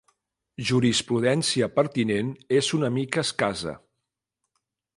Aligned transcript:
Jurisprudència 0.69 1.67
pertinent 1.75 2.31
és 2.61 2.71
una 2.81 2.91
mica 2.99 3.25
escassa. 3.29 3.75